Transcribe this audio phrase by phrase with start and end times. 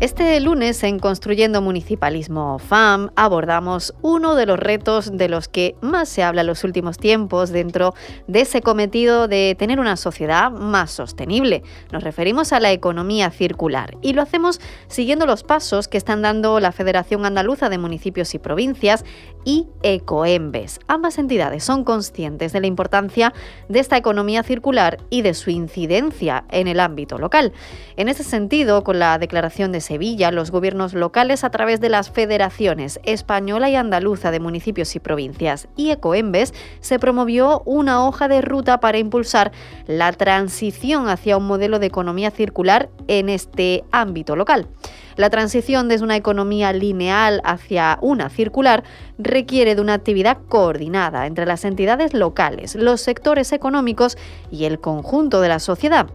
[0.00, 6.08] Este lunes en Construyendo Municipalismo FAM abordamos uno de los retos de los que más
[6.08, 7.94] se habla en los últimos tiempos dentro
[8.28, 11.64] de ese cometido de tener una sociedad más sostenible.
[11.90, 16.60] Nos referimos a la economía circular y lo hacemos siguiendo los pasos que están dando
[16.60, 19.04] la Federación Andaluza de Municipios y Provincias
[19.44, 20.78] y Ecoembes.
[20.86, 23.32] Ambas entidades son conscientes de la importancia
[23.68, 27.52] de esta economía circular y de su incidencia en el ámbito local.
[27.96, 32.10] En ese sentido, con la declaración de Sevilla, los gobiernos locales a través de las
[32.10, 38.42] federaciones española y andaluza de municipios y provincias y Ecoembes se promovió una hoja de
[38.42, 39.50] ruta para impulsar
[39.86, 44.68] la transición hacia un modelo de economía circular en este ámbito local.
[45.16, 48.84] La transición desde una economía lineal hacia una circular
[49.16, 54.18] requiere de una actividad coordinada entre las entidades locales, los sectores económicos
[54.50, 56.08] y el conjunto de la sociedad.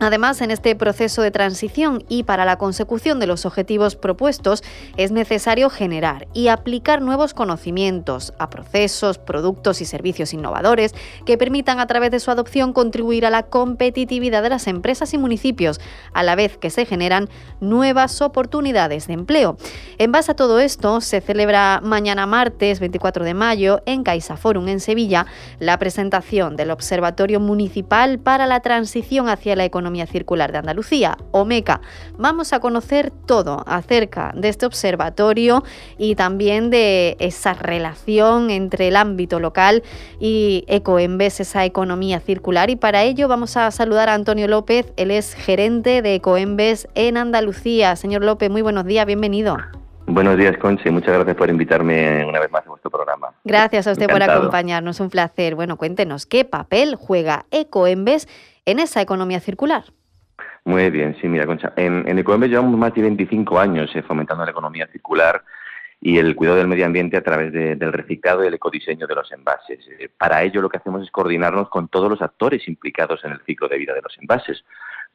[0.00, 4.62] Además, en este proceso de transición y para la consecución de los objetivos propuestos
[4.96, 10.94] es necesario generar y aplicar nuevos conocimientos a procesos, productos y servicios innovadores
[11.26, 15.18] que permitan a través de su adopción contribuir a la competitividad de las empresas y
[15.18, 15.80] municipios,
[16.12, 17.28] a la vez que se generan
[17.60, 19.56] nuevas oportunidades de empleo.
[19.98, 24.68] En base a todo esto, se celebra mañana martes 24 de mayo en Caixa Forum
[24.68, 25.26] en Sevilla
[25.58, 31.80] la presentación del Observatorio Municipal para la Transición hacia la Economía Circular de Andalucía, OMECA.
[32.16, 35.64] Vamos a conocer todo acerca de este observatorio
[35.96, 39.82] y también de esa relación entre el ámbito local
[40.20, 42.70] y Ecoembes, esa economía circular.
[42.70, 47.16] Y para ello vamos a saludar a Antonio López, él es gerente de Ecoembes en
[47.16, 47.96] Andalucía.
[47.96, 49.56] Señor López, muy buenos días, bienvenido.
[50.10, 50.90] Buenos días, Conchi.
[50.90, 53.28] Muchas gracias por invitarme una vez más a vuestro programa.
[53.44, 55.00] Gracias a usted por acompañarnos.
[55.00, 55.54] Un placer.
[55.54, 58.26] Bueno, cuéntenos, ¿qué papel juega Ecoembes
[58.64, 59.84] en esa economía circular?
[60.64, 61.74] Muy bien, sí, mira, Concha.
[61.76, 65.44] En, en Ecoembes llevamos más de 25 años eh, fomentando la economía circular
[66.00, 69.30] y el cuidado del medio ambiente a través del reciclado y el ecodiseño de los
[69.30, 69.80] envases.
[69.98, 73.40] Eh, para ello lo que hacemos es coordinarnos con todos los actores implicados en el
[73.44, 74.64] ciclo de vida de los envases.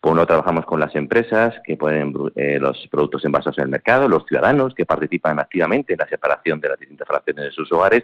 [0.04, 3.70] Por un lado trabajamos con las empresas que ponen eh, los productos envasados en el
[3.70, 7.72] mercado, los ciudadanos que participan activamente en la separación de las distintas fracciones de sus
[7.72, 8.04] hogares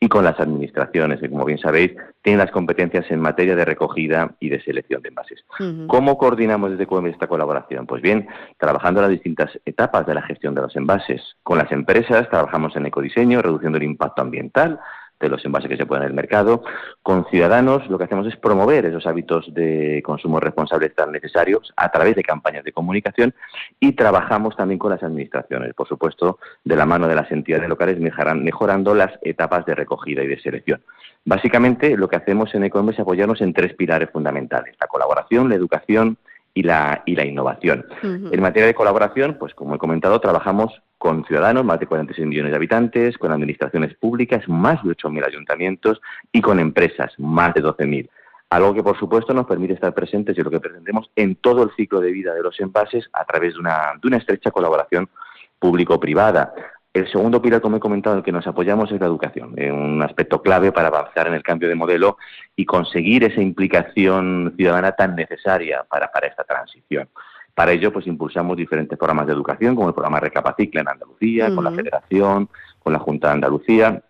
[0.00, 4.34] y con las administraciones, que como bien sabéis, tienen las competencias en materia de recogida
[4.40, 5.44] y de selección de envases.
[5.86, 7.86] ¿Cómo coordinamos desde Ecoembes esta colaboración?
[7.86, 8.26] Pues bien,
[8.58, 11.36] trabajando en las distintas etapas de la gestión de los envases.
[11.44, 14.80] Con las empresas trabajamos en ecodiseño, reduciendo el impacto ambiental,
[15.20, 16.62] de los envases que se ponen en el mercado.
[17.02, 21.90] Con ciudadanos lo que hacemos es promover esos hábitos de consumo responsable tan necesarios a
[21.90, 23.34] través de campañas de comunicación
[23.80, 27.98] y trabajamos también con las administraciones, por supuesto, de la mano de las entidades locales
[27.98, 30.82] mejorando las etapas de recogida y de selección.
[31.24, 35.56] Básicamente lo que hacemos en Ecoembes es apoyarnos en tres pilares fundamentales, la colaboración, la
[35.56, 36.18] educación
[36.56, 37.84] y la, y la innovación.
[38.02, 42.50] En materia de colaboración, pues como he comentado, trabajamos con ciudadanos, más de 46 millones
[42.50, 46.00] de habitantes, con administraciones públicas, más de 8.000 ayuntamientos
[46.32, 48.08] y con empresas, más de 12.000.
[48.48, 51.72] Algo que, por supuesto, nos permite estar presentes y lo que pretendemos en todo el
[51.76, 55.10] ciclo de vida de los envases a través de una, de una estrecha colaboración
[55.58, 56.54] público-privada.
[56.96, 60.02] El segundo pilar, como he comentado, en el que nos apoyamos es la educación, un
[60.02, 62.16] aspecto clave para avanzar en el cambio de modelo
[62.56, 67.06] y conseguir esa implicación ciudadana tan necesaria para, para esta transición.
[67.54, 71.64] Para ello, pues impulsamos diferentes programas de educación, como el programa Recapacicla en Andalucía, con
[71.64, 72.48] la Federación,
[72.78, 74.02] con la Junta de Andalucía,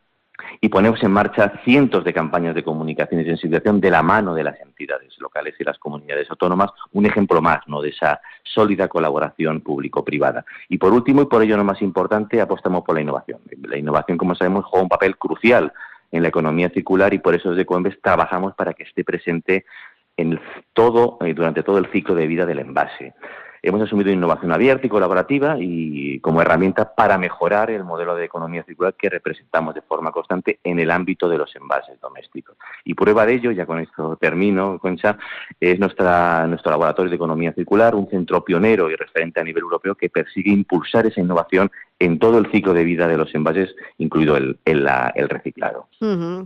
[0.60, 4.44] y ponemos en marcha cientos de campañas de comunicación y sensibilización de la mano de
[4.44, 7.80] las entidades locales y las comunidades autónomas, un ejemplo más ¿no?
[7.80, 10.44] de esa sólida colaboración público-privada.
[10.68, 13.40] Y por último, y por ello no más importante, apostamos por la innovación.
[13.62, 15.72] La innovación, como sabemos, juega un papel crucial
[16.12, 19.64] en la economía circular y por eso desde Coembes trabajamos para que esté presente
[20.16, 20.40] en
[20.72, 23.14] todo, eh, durante todo el ciclo de vida del envase.
[23.66, 28.62] Hemos asumido innovación abierta y colaborativa y como herramienta para mejorar el modelo de economía
[28.62, 32.56] circular que representamos de forma constante en el ámbito de los envases domésticos.
[32.84, 35.18] Y prueba de ello, ya con esto termino, Concha,
[35.58, 36.04] es nuestro
[36.70, 41.06] laboratorio de economía circular, un centro pionero y referente a nivel europeo que persigue impulsar
[41.06, 45.88] esa innovación en todo el ciclo de vida de los envases, incluido el, el, reciclado.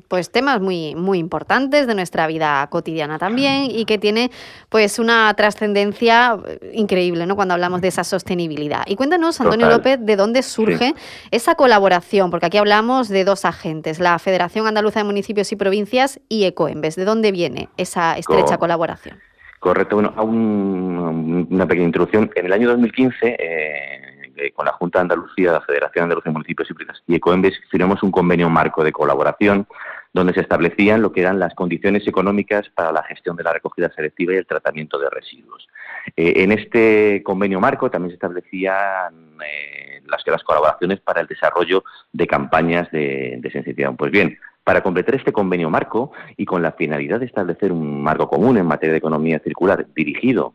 [0.07, 4.31] Pues temas muy, muy importantes de nuestra vida cotidiana también y que tiene
[4.69, 6.39] pues una trascendencia
[6.73, 7.35] increíble ¿no?
[7.35, 8.85] cuando hablamos de esa sostenibilidad.
[8.87, 10.95] Y cuéntanos, Antonio López, de dónde surge
[11.33, 16.21] esa colaboración, porque aquí hablamos de dos agentes, la Federación Andaluza de Municipios y Provincias
[16.29, 16.95] y Ecoembes.
[16.95, 19.19] ¿De dónde viene esa estrecha colaboración?
[19.59, 22.31] Correcto, bueno, una pequeña introducción.
[22.35, 24.10] En el año 2015, eh,
[24.41, 26.69] eh, con la Junta de Andalucía, la Federación Andalucía de Municipios
[27.07, 29.67] y Ecoembes, firmamos un convenio marco de colaboración
[30.13, 33.93] donde se establecían lo que eran las condiciones económicas para la gestión de la recogida
[33.93, 35.69] selectiva y el tratamiento de residuos.
[36.17, 41.85] Eh, en este convenio marco también se establecían eh, las, las colaboraciones para el desarrollo
[42.13, 43.97] de campañas de, de sensibilización.
[43.97, 48.29] Pues bien, para completar este convenio marco y con la finalidad de establecer un marco
[48.29, 50.55] común en materia de economía circular dirigido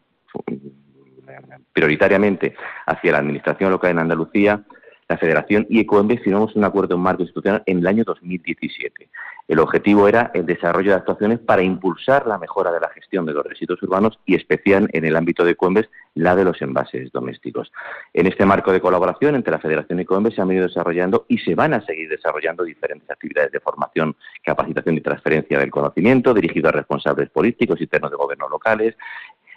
[1.73, 2.55] prioritariamente
[2.85, 4.63] hacia la Administración local en Andalucía,
[5.07, 9.07] la Federación y Ecoembes firmamos un acuerdo en marco institucional en el año 2017.
[9.47, 13.33] El objetivo era el desarrollo de actuaciones para impulsar la mejora de la gestión de
[13.33, 17.71] los residuos urbanos y especial en el ámbito de Ecoembes la de los envases domésticos.
[18.13, 21.37] En este marco de colaboración entre la Federación y Ecoembes se han venido desarrollando y
[21.37, 26.69] se van a seguir desarrollando diferentes actividades de formación, capacitación y transferencia del conocimiento dirigido
[26.69, 28.95] a responsables políticos y internos de gobiernos locales,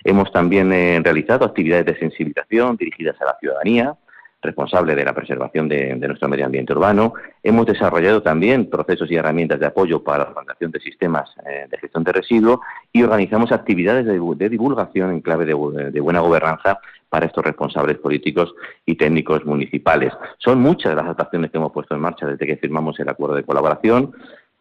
[0.04, 3.96] Hemos también eh, realizado actividades de sensibilización dirigidas a la ciudadanía,
[4.40, 7.14] responsable de la preservación de, nuestro medio ambiente urbano.
[7.42, 11.78] Hemos desarrollado también procesos y herramientas de apoyo para la implantación de sistemas eh, de
[11.78, 12.60] gestión de residuos
[12.92, 15.54] y organizamos actividades de, divulgación en clave de,
[16.00, 16.78] buena gobernanza
[17.08, 18.54] para estos responsables políticos
[18.86, 20.12] y técnicos municipales.
[20.38, 23.44] Son muchas las actuaciones que hemos puesto en marcha desde que firmamos el acuerdo de
[23.44, 24.14] colaboración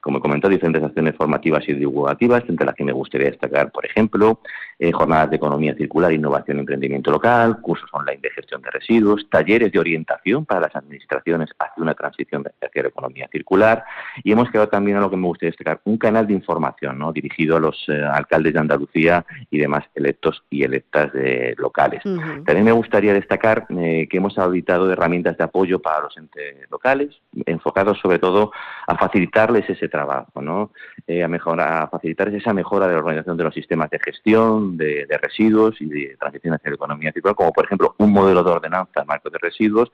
[0.08, 3.86] como he comentado, diferentes acciones formativas y divulgativas, entre las que me gustaría destacar, por
[3.86, 4.40] ejemplo,
[4.80, 9.28] eh, jornadas de economía circular, innovación y emprendimiento local, cursos online de gestión de residuos,
[9.30, 13.84] talleres de orientación para las administraciones hacia una transición hacia la economía circular
[14.24, 17.12] y hemos creado también a lo que me gustaría destacar, un canal de información ¿no?
[17.12, 22.02] dirigido a los eh, alcaldes de Andalucía y demás electos y electas de, locales.
[22.04, 27.14] También me gustaría destacar eh, que hemos habilitado herramientas de apoyo para los entes locales,
[27.46, 28.52] enfocados sobre todo
[28.88, 30.72] a facilitarles ese trabajo, ¿no?
[31.08, 35.08] Eh, a, a facilitar esa mejora de la organización de los sistemas de gestión, de,
[35.22, 39.02] residuos y de transición hacia la economía circular, como por ejemplo un modelo de ordenanza
[39.02, 39.92] en marco de residuos,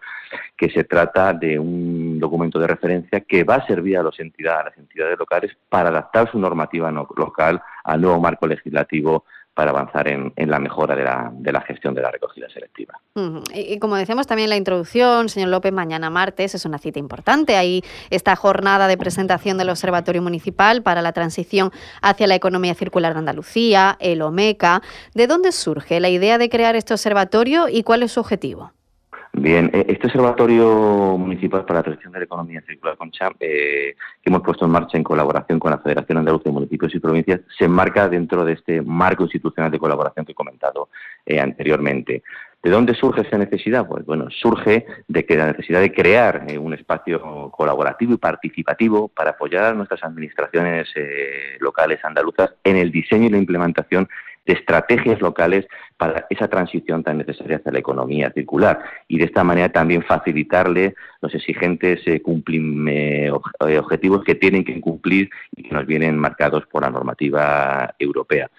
[0.58, 4.60] que se trata de un documento de referencia que va a servir a, los entidades,
[4.60, 10.08] a las entidades locales para adaptar su normativa local al nuevo marco legislativo para avanzar
[10.08, 13.00] en, la mejora de la, de la, gestión de la recogida selectiva.
[13.54, 17.56] y, como decíamos también en la introducción, señor López, mañana martes es una cita importante.
[17.56, 23.14] Hay esta jornada de presentación del Observatorio Municipal para la transición hacia la economía circular
[23.14, 24.82] de Andalucía, el OMECA.
[25.14, 28.72] ¿De dónde surge la idea de crear este observatorio y cuál es su objetivo?
[29.36, 34.30] Bien, e, este Observatorio Municipal para la Transición de la Economía Circular Concha, eh, que
[34.30, 37.66] hemos puesto en marcha en colaboración con la Federación Andaluza de Municipios y Provincias, se
[37.66, 40.90] enmarca dentro de este marco institucional de colaboración que he comentado
[41.26, 42.22] eh, anteriormente.
[42.64, 43.86] ¿De dónde surge esa necesidad?
[43.86, 49.10] Pues bueno, surge de que la necesidad de crear eh, un espacio colaborativo y participativo
[49.10, 54.08] para apoyar a nuestras administraciones eh, locales andaluzas en el diseño y la implementación
[54.46, 55.66] de estrategias locales
[55.98, 60.96] para esa transición tan necesaria hacia la economía circular y de esta manera también facilitarle
[61.22, 63.32] los exigentes eh, eh,
[63.68, 68.50] eh, objetivos que tienen que cumplir y que nos vienen marcados por la normativa europea.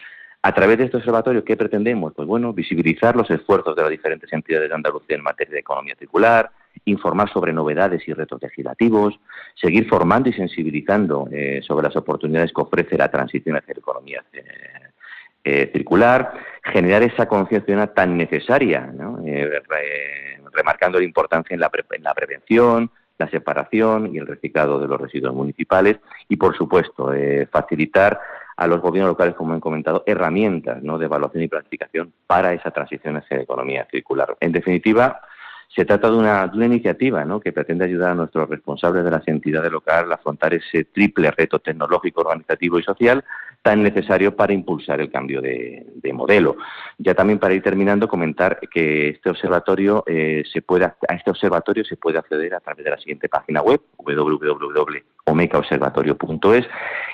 [0.43, 2.12] A través de este observatorio, ¿qué pretendemos?
[2.14, 5.95] Pues bueno, visibilizar los esfuerzos de las diferentes entidades de Andalucía en materia de economía
[5.99, 6.50] circular,
[6.85, 9.19] informar sobre novedades y retos legislativos,
[9.55, 11.29] seguir formando y sensibilizando
[11.62, 14.23] sobre las oportunidades que ofrece la transición hacia la economía
[15.44, 16.32] eh, circular,
[16.62, 18.90] generar esa conciencia tan necesaria,
[19.26, 19.60] eh,
[20.52, 25.98] remarcando la importancia en la, prevención, la separación y el reciclado de los residuos municipales
[26.30, 28.18] y, por supuesto, eh, facilitar
[28.56, 33.18] a los gobiernos locales, como he comentado, herramientas de evaluación y planificación para esa transición
[33.18, 34.34] hacia la economía circular.
[34.40, 35.20] En definitiva,
[35.74, 40.10] se trata de una, iniciativa que pretende ayudar a nuestros responsables de las entidades locales
[40.10, 43.24] a afrontar ese triple reto tecnológico, organizativo y social
[43.64, 46.59] tan necesario para impulsar el cambio de, modelo.
[46.99, 51.83] Ya también para ir terminando, comentar que este observatorio eh, se puede, a este observatorio
[51.83, 56.66] se puede acceder a través de la siguiente página web, www.omecaobservatorio.es,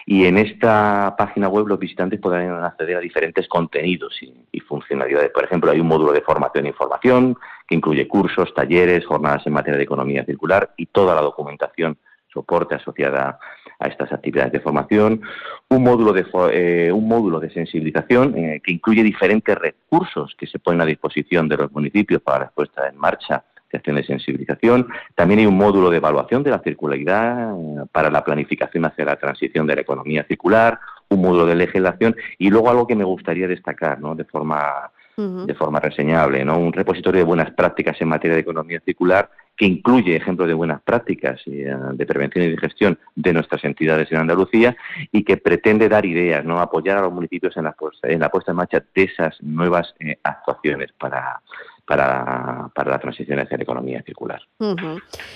[0.06, 5.30] y en esta página web los visitantes podrán acceder a diferentes contenidos y, y funcionalidades.
[5.30, 7.36] Por ejemplo, hay un módulo de formación e información
[7.68, 11.96] que incluye cursos, talleres, jornadas en materia de economía circular y toda la documentación
[12.32, 13.38] soporte asociada
[13.80, 15.22] a estas actividades de formación,
[15.68, 20.58] un módulo de, eh, un módulo de sensibilización eh, que incluye diferentes recursos que se
[20.58, 24.88] ponen a disposición de los municipios para la puesta en marcha de acciones de sensibilización.
[25.14, 29.16] También hay un módulo de evaluación de la circularidad eh, para la planificación hacia la
[29.16, 33.48] transición de la economía circular, un módulo de legislación y luego algo que me gustaría
[33.48, 34.14] destacar ¿no?
[34.14, 36.58] de forma de forma reseñable, ¿no?
[36.58, 40.80] Un repositorio de buenas prácticas en materia de economía circular que incluye ejemplos de buenas
[40.80, 44.74] prácticas eh, de prevención y de gestión de nuestras entidades en Andalucía
[45.12, 48.30] y que pretende dar ideas, no apoyar a los municipios en la puesta en, la
[48.30, 51.42] puesta en marcha de esas nuevas eh, actuaciones para,
[51.90, 54.40] para, para, la transición hacia la economía circular.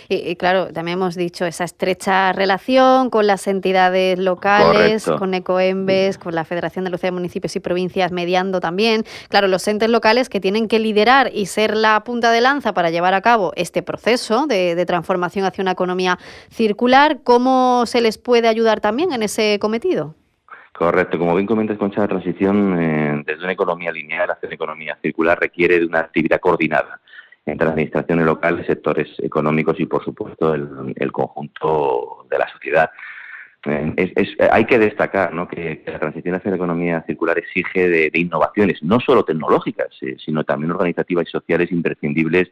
[0.08, 6.32] y, claro, también hemos dicho esa estrecha relación con las entidades locales, con Ecoembes, con
[6.32, 9.02] la Federación de Lucía de Municipios y Provincias mediando también.
[9.30, 12.90] Claro, los entes locales que tienen que liderar y ser la punta de lanza para
[12.90, 16.20] llevar a cabo este proceso de, de transformación hacia una economía
[16.50, 20.14] circular, ¿cómo se les puede ayudar también en ese cometido?
[20.74, 24.98] Correcto, como bien comentas, Concha, la transición eh, desde una economía lineal hacia una economía
[25.00, 27.00] circular requiere de una actividad coordinada
[27.46, 32.90] entre las administraciones locales, sectores económicos y, por supuesto, el, conjunto de la sociedad.
[33.66, 33.94] Eh,
[34.50, 39.24] hay que destacar que, la transición hacia la economía circular exige de, innovaciones, no solo
[39.24, 42.50] tecnológicas, eh, sino también organizativas y sociales imprescindibles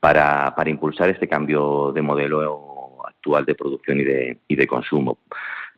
[0.00, 5.18] para, para impulsar este cambio de modelo actual de producción y de, y de consumo.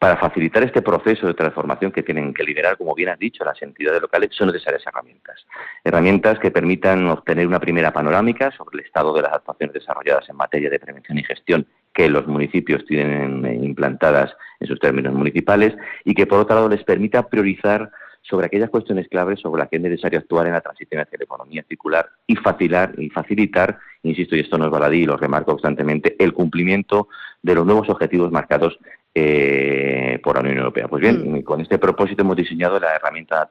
[0.01, 3.61] Para facilitar este proceso de transformación que tienen que liderar, como bien has dicho, las
[3.61, 5.45] entidades locales, son necesarias herramientas.
[5.85, 10.37] Herramientas que permitan obtener una primera panorámica sobre el estado de las actuaciones desarrolladas en
[10.37, 15.77] materia de prevención y gestión que los municipios tienen eh, implantadas en sus términos municipales
[16.07, 17.91] y que, por otro lado, les permita priorizar
[18.23, 21.25] sobre aquellas cuestiones claves sobre las que es necesario actuar en la transición hacia la
[21.25, 26.17] economía circular y facilitar, y facilitar insisto, y esto no es baladí lo remarco constantemente,
[26.19, 27.09] el cumplimiento
[27.43, 28.79] de los nuevos objetivos marcados
[29.15, 30.89] eh, por la Unión Europea.
[30.89, 31.43] Pues bien, mm.
[31.43, 33.49] con este propósito hemos diseñado la herramienta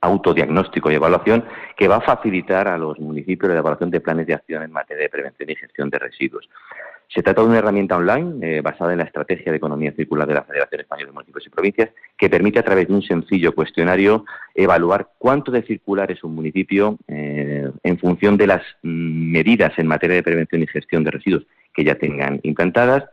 [0.00, 1.44] autodiagnóstico y evaluación
[1.76, 5.02] que va a facilitar a los municipios la elaboración de planes de acción en materia
[5.02, 6.48] de prevención y gestión de residuos.
[7.12, 10.34] Se trata de una herramienta online eh, basada en la estrategia de economía circular de
[10.34, 14.24] la Federación Española de Municipios y Provincias que permite a través de un sencillo cuestionario
[14.54, 19.88] evaluar cuánto de circular es un municipio eh, en función de las mm, medidas en
[19.88, 23.04] materia de prevención y gestión de residuos que ya tengan implantadas.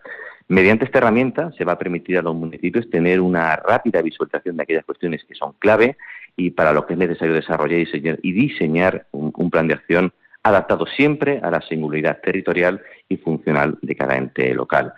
[0.50, 4.64] Mediante esta herramienta se va a permitir a los municipios tener una rápida visualización de
[4.64, 5.98] aquellas cuestiones que son clave
[6.38, 7.86] y para lo que es necesario desarrollar
[8.22, 10.14] y diseñar, un plan de acción
[10.44, 14.94] adaptado siempre a la singularidad territorial y funcional de cada ente local.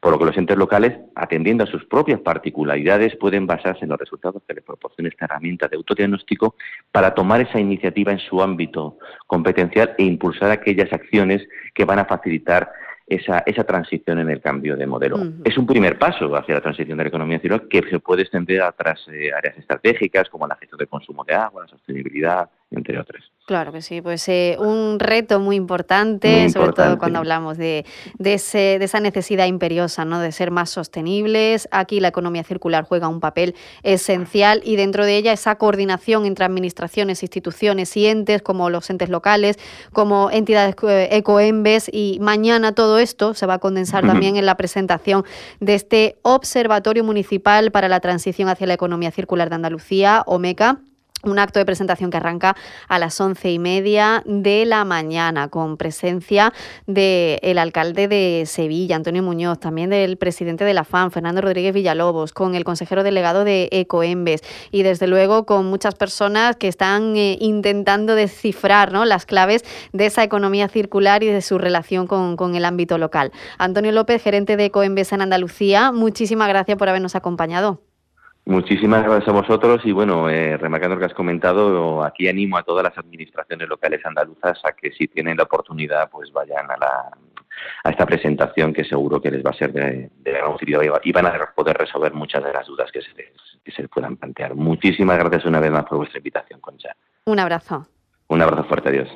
[0.00, 3.98] Por lo que los entes locales, atendiendo a sus propias particularidades, pueden basarse en los
[3.98, 6.56] resultados que les proporciona esta herramienta de autodiagnóstico
[6.92, 12.04] para tomar esa iniciativa en su ámbito competencial e impulsar aquellas acciones que van a
[12.04, 12.70] facilitar
[13.06, 15.18] esa, esa transición en el cambio de modelo.
[15.44, 18.62] Es un primer paso hacia la transición de la economía circular que se puede extender
[18.62, 22.98] a otras eh, áreas estratégicas como la gestión del consumo de agua, la sostenibilidad, entre
[22.98, 23.24] otras.
[23.46, 27.84] Claro que sí, pues eh, un reto muy importante, sobre todo cuando hablamos de,
[28.16, 30.18] de, ese, de, esa necesidad imperiosa ¿no?
[30.18, 31.68] de ser más sostenibles.
[31.70, 36.46] Aquí la economía circular juega un papel esencial y dentro de ella esa coordinación entre
[36.46, 39.58] administraciones, instituciones y entes como los entes locales,
[39.92, 44.56] como entidades eh, ecoembes y mañana todo esto se va a condensar también en la
[44.56, 45.22] presentación
[45.60, 50.80] de este Observatorio Municipal para la Transición hacia la Economía Circular de Andalucía, OMECA
[51.24, 52.56] un acto de presentación que arranca
[52.88, 56.52] a las once y media de la mañana, con presencia
[56.86, 62.32] del alcalde de Sevilla, Antonio Muñoz, también del presidente de la FAN, Fernando Rodríguez Villalobos,
[62.32, 67.36] con el consejero delegado de Ecoembes y desde luego con muchas personas que están eh,
[67.40, 69.04] intentando descifrar ¿no?
[69.04, 73.32] las claves de esa economía circular y de su relación con, con el ámbito local.
[73.58, 77.80] Antonio López, gerente de Ecoembes en Andalucía, muchísimas gracias por habernos acompañado.
[78.46, 82.62] Muchísimas gracias a vosotros y bueno, eh, remarcando lo que has comentado, aquí animo a
[82.62, 87.10] todas las administraciones locales andaluzas a que si tienen la oportunidad pues vayan a, la,
[87.84, 91.26] a esta presentación que seguro que les va a ser de, gran utilidad y van
[91.26, 93.32] a poder resolver muchas de las dudas que se les,
[93.64, 94.54] que se puedan plantear.
[94.54, 96.94] Muchísimas gracias una vez más por vuestra invitación, Concha.
[97.24, 97.86] Un abrazo.
[98.28, 99.08] Un abrazo fuerte, adiós.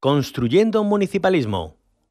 [0.00, 1.76] Construyendo un municipalismo